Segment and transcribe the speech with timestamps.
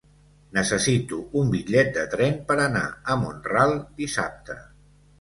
[0.57, 2.85] Necessito un bitllet de tren per anar
[3.17, 4.63] a Mont-ral dissabte.